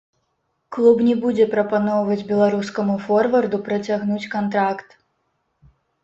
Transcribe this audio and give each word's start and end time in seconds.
Клуб 0.75 1.01
не 1.07 1.11
будзе 1.25 1.45
прапаноўваць 1.51 2.25
беларускаму 2.31 2.95
форварду 3.03 3.57
працягнуць 3.67 4.29
кантракт. 4.33 4.97